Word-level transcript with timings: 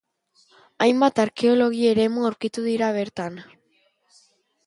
Hainbat 0.85 1.21
arkeologi 1.23 1.85
eremu 1.91 2.25
aurkitu 2.29 2.65
dira 2.69 2.89
bertan. 2.97 3.37